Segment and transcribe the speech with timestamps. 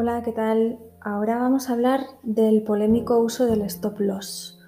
[0.00, 0.78] Hola, ¿qué tal?
[1.00, 4.60] Ahora vamos a hablar del polémico uso del stop loss.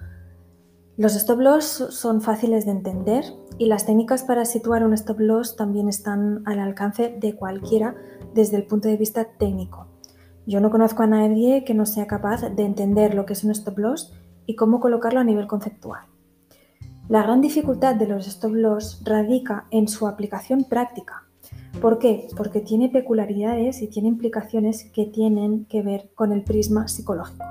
[0.97, 3.23] Los stop loss son fáciles de entender
[3.57, 7.95] y las técnicas para situar un stop loss también están al alcance de cualquiera
[8.33, 9.87] desde el punto de vista técnico.
[10.45, 13.51] Yo no conozco a nadie que no sea capaz de entender lo que es un
[13.51, 14.13] stop loss
[14.45, 16.07] y cómo colocarlo a nivel conceptual.
[17.07, 21.30] La gran dificultad de los stop loss radica en su aplicación práctica
[21.81, 22.27] ¿Por qué?
[22.37, 27.43] Porque tiene peculiaridades y tiene implicaciones que tienen que ver con el prisma psicológico.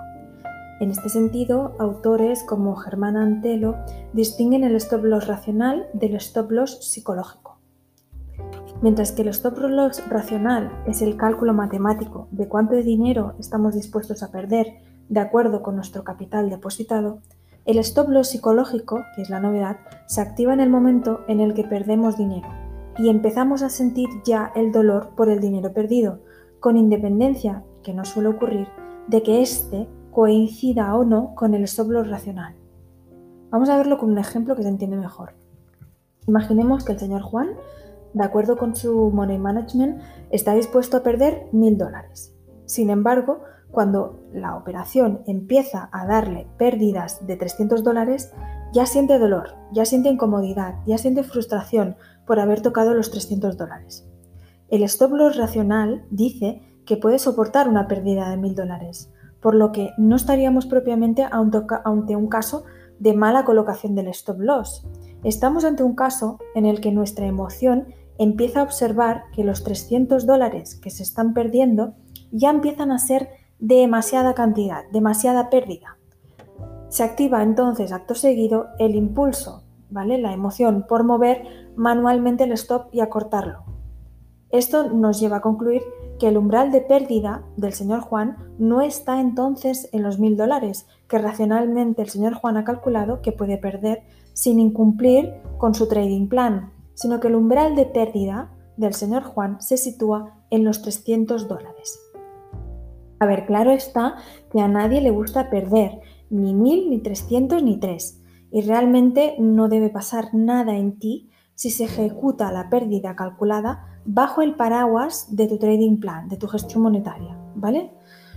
[0.78, 3.74] En este sentido, autores como Germán Antelo
[4.12, 7.58] distinguen el stop loss racional del stop loss psicológico.
[8.82, 14.22] Mientras que el stop loss racional es el cálculo matemático de cuánto dinero estamos dispuestos
[14.22, 14.78] a perder
[15.08, 17.18] de acuerdo con nuestro capital depositado,
[17.64, 21.52] el stop loss psicológico, que es la novedad, se activa en el momento en el
[21.52, 22.59] que perdemos dinero
[23.00, 26.20] y empezamos a sentir ya el dolor por el dinero perdido,
[26.60, 28.68] con independencia, que no suele ocurrir,
[29.08, 32.56] de que éste coincida o no con el stop racional.
[33.48, 35.32] Vamos a verlo con un ejemplo que se entiende mejor.
[36.26, 37.48] Imaginemos que el señor Juan,
[38.12, 42.36] de acuerdo con su money management, está dispuesto a perder mil dólares.
[42.66, 48.30] Sin embargo, cuando la operación empieza a darle pérdidas de 300 dólares,
[48.72, 54.06] ya siente dolor, ya siente incomodidad, ya siente frustración por haber tocado los 300 dólares.
[54.68, 59.72] El stop loss racional dice que puede soportar una pérdida de 1000 dólares, por lo
[59.72, 62.64] que no estaríamos propiamente ante un caso
[62.98, 64.86] de mala colocación del stop loss.
[65.24, 70.26] Estamos ante un caso en el que nuestra emoción empieza a observar que los 300
[70.26, 71.94] dólares que se están perdiendo
[72.30, 75.96] ya empiezan a ser demasiada cantidad, demasiada pérdida.
[76.90, 80.18] Se activa entonces acto seguido el impulso, ¿vale?
[80.18, 83.62] La emoción por mover manualmente el stop y acortarlo.
[84.50, 85.82] Esto nos lleva a concluir
[86.18, 90.88] que el umbral de pérdida del señor Juan no está entonces en los mil dólares,
[91.08, 94.02] que racionalmente el señor Juan ha calculado que puede perder
[94.32, 99.60] sin incumplir con su trading plan, sino que el umbral de pérdida del señor Juan
[99.62, 102.00] se sitúa en los 300 dólares.
[103.20, 104.16] A ver, claro está
[104.50, 106.00] que a nadie le gusta perder,
[106.30, 108.20] ni mil, ni trescientos, ni tres.
[108.50, 114.40] Y realmente no debe pasar nada en ti si se ejecuta la pérdida calculada bajo
[114.40, 117.92] el paraguas de tu trading plan, de tu gestión monetaria, ¿vale?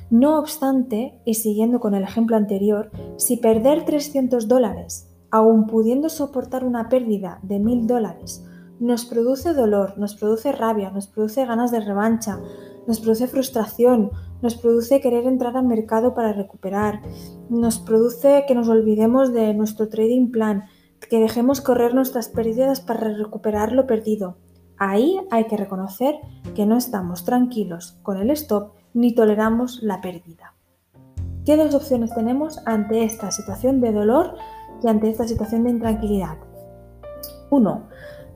[0.09, 6.65] No obstante, y siguiendo con el ejemplo anterior, si perder 300 dólares, aun pudiendo soportar
[6.65, 8.45] una pérdida de 1000 dólares,
[8.79, 12.39] nos produce dolor, nos produce rabia, nos produce ganas de revancha,
[12.87, 14.11] nos produce frustración,
[14.41, 17.01] nos produce querer entrar al mercado para recuperar,
[17.49, 20.65] nos produce que nos olvidemos de nuestro trading plan,
[21.09, 24.37] que dejemos correr nuestras pérdidas para recuperar lo perdido.
[24.77, 26.15] Ahí hay que reconocer
[26.55, 30.55] que no estamos tranquilos con el stop ni toleramos la pérdida.
[31.45, 34.35] ¿Qué dos opciones tenemos ante esta situación de dolor
[34.81, 36.37] y ante esta situación de intranquilidad?
[37.49, 37.87] 1.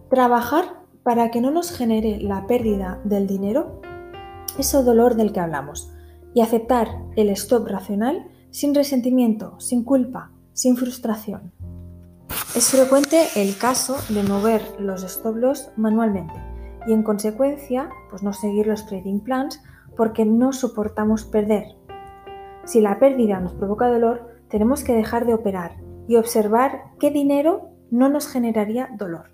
[0.10, 0.66] Trabajar
[1.04, 3.82] para que no nos genere la pérdida del dinero,
[4.58, 5.92] ese dolor del que hablamos
[6.34, 11.52] y aceptar el stop racional sin resentimiento, sin culpa, sin frustración.
[12.56, 16.34] Es frecuente el caso de mover los stop loss manualmente
[16.88, 19.62] y en consecuencia pues no seguir los trading plans
[19.96, 21.76] porque no soportamos perder.
[22.64, 27.70] Si la pérdida nos provoca dolor, tenemos que dejar de operar y observar qué dinero
[27.92, 29.32] no nos generaría dolor.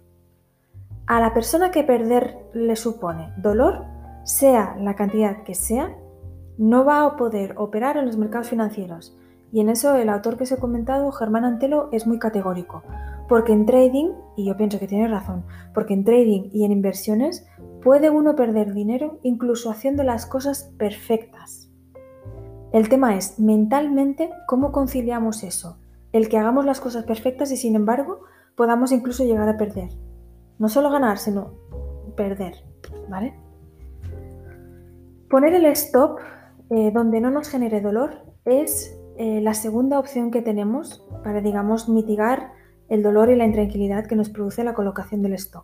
[1.06, 3.86] A la persona que perder le supone dolor,
[4.24, 5.96] sea la cantidad que sea,
[6.58, 9.18] no va a poder operar en los mercados financieros.
[9.52, 12.84] Y en eso el autor que os he comentado, Germán Antelo, es muy categórico.
[13.30, 17.48] Porque en trading, y yo pienso que tiene razón, porque en trading y en inversiones
[17.84, 21.70] puede uno perder dinero incluso haciendo las cosas perfectas.
[22.72, 25.78] El tema es mentalmente cómo conciliamos eso,
[26.12, 28.22] el que hagamos las cosas perfectas y sin embargo
[28.56, 29.90] podamos incluso llegar a perder.
[30.58, 31.54] No solo ganar, sino
[32.16, 32.64] perder,
[33.10, 33.43] ¿vale?
[35.34, 36.20] Poner el stop
[36.70, 41.90] eh, donde no nos genere dolor es eh, la segunda opción que tenemos para, digamos,
[41.90, 42.52] mitigar
[42.88, 45.64] el dolor y la intranquilidad que nos produce la colocación del stop.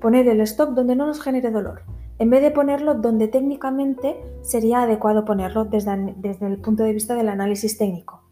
[0.00, 1.82] Poner el stop donde no nos genere dolor,
[2.20, 7.16] en vez de ponerlo donde técnicamente sería adecuado ponerlo desde, desde el punto de vista
[7.16, 8.22] del análisis técnico.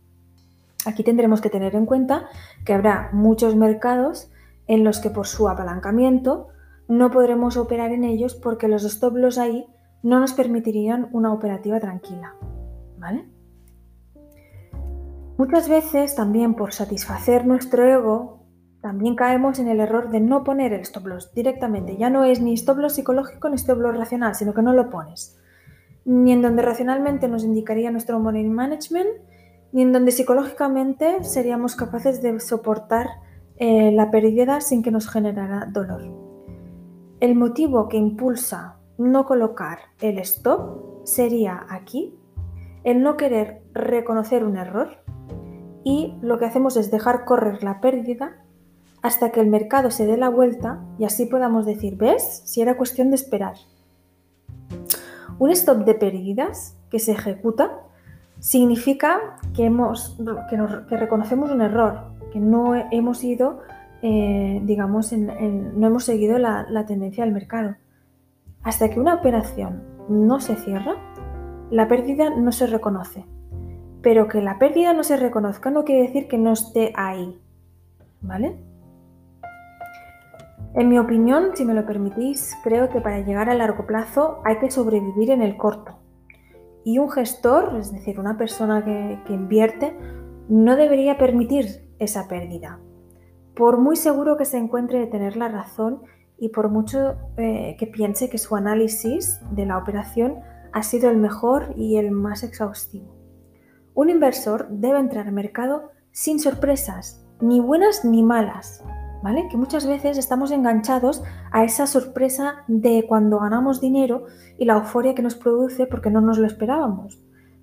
[0.87, 2.29] Aquí tendremos que tener en cuenta
[2.65, 4.31] que habrá muchos mercados
[4.69, 6.47] en los que por su apalancamiento
[6.87, 9.67] no podremos operar en ellos porque los stop loss ahí
[10.03, 12.35] no nos permitirían una operativa tranquila.
[12.99, 13.29] ¿Vale?
[15.39, 18.41] Muchas veces también por satisfacer nuestro ego,
[18.83, 21.97] también caemos en el error de no poner el stop loss directamente.
[21.97, 24.91] Ya no es ni stop loss psicológico ni stop loss racional, sino que no lo
[24.91, 25.37] pones.
[26.05, 29.09] ni en donde racionalmente nos indicaría nuestro money management,
[29.73, 33.07] ni en donde psicológicamente seríamos capaces de soportar
[33.57, 36.03] eh, la pérdida sin que nos generara dolor.
[37.21, 42.15] El motivo que impulsa no colocar el stop sería aquí
[42.85, 44.99] el no querer reconocer un error
[45.85, 48.45] y lo que hacemos es dejar correr la pérdida
[49.01, 52.43] hasta que el mercado se dé la vuelta y así podamos decir, ¿ves?
[52.45, 53.55] Si era cuestión de esperar.
[55.39, 57.81] Un stop de pérdidas que se ejecuta
[58.39, 60.19] significa que, hemos,
[60.51, 63.61] que, reconocemos un error, que no hemos ido,
[64.03, 67.77] eh, digamos, no hemos seguido la tendencia del mercado.
[68.63, 70.97] Hasta que una operación no se cierra,
[71.71, 73.25] la pérdida no se reconoce.
[74.03, 77.41] Pero que la pérdida no se reconozca no quiere decir que no esté ahí.
[78.21, 78.71] ¿Vale?
[80.73, 84.59] En mi opinión, si me lo permitís, creo que para llegar a largo plazo hay
[84.59, 85.99] que sobrevivir en el corto.
[86.85, 89.97] Y un gestor, es decir, una persona que, invierte,
[90.49, 92.79] no debería permitir esa pérdida.
[93.55, 96.03] Por muy seguro que se encuentre de tener la razón
[96.41, 100.41] y por mucho eh, que piense que su análisis de la operación
[100.73, 103.15] ha sido el mejor y el más exhaustivo.
[103.95, 108.83] Un inversor debe entrar al mercado sin sorpresas, ni buenas ni malas,
[109.51, 111.23] que muchas veces estamos enganchados
[111.53, 114.25] a esa sorpresa de cuando ganamos dinero
[114.59, 117.21] y la euforia que nos produce porque no nos lo esperábamos.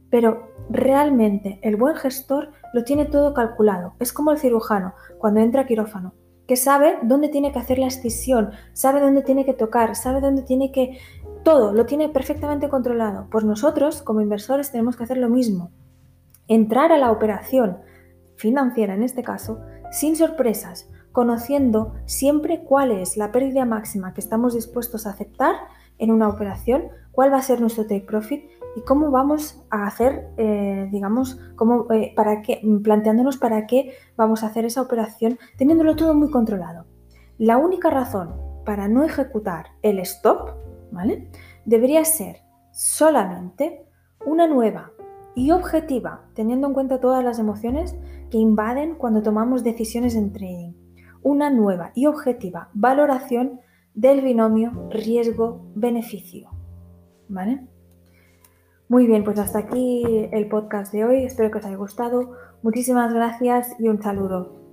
[0.10, 3.94] Pero realmente el buen gestor lo tiene todo calculado.
[4.00, 6.14] Es como el cirujano cuando entra a quirófano,
[6.48, 10.44] que sabe dónde tiene que hacer la excisión, sabe dónde tiene que tocar, sabe dónde
[10.44, 10.98] tiene que...
[11.44, 13.28] Todo lo tiene perfectamente controlado.
[13.30, 15.72] Pues nosotros, como inversores, tenemos que hacer lo mismo.
[16.48, 17.78] Entrar a la operación
[18.36, 19.60] financiera, en este caso,
[19.92, 25.56] sin sorpresas, conociendo siempre cuál es la pérdida máxima que estamos dispuestos a aceptar
[25.98, 30.30] en una operación, cuál va a ser nuestro take profit y cómo vamos a hacer,
[30.38, 35.96] eh, digamos, cómo, eh, para qué, planteándonos para qué vamos a hacer esa operación, teniéndolo
[35.96, 36.86] todo muy controlado.
[37.40, 38.36] La única razón
[38.66, 40.52] para no ejecutar el stop,
[40.92, 41.28] ¿vale?
[41.66, 43.84] Debería ser solamente
[44.28, 44.92] una nueva
[45.34, 47.96] y objetiva, teniendo en cuenta todas las emociones
[48.30, 50.74] que invaden cuando tomamos decisiones en trading
[51.24, 53.60] una nueva y objetiva valoración
[53.96, 56.52] del binomio riesgo-beneficio.
[57.28, 57.68] ¿Vale?
[58.90, 61.24] Muy bien, pues hasta aquí el podcast de hoy.
[61.26, 62.38] Espero que os haya gustado.
[62.62, 64.67] Muchísimas gracias y un saludo.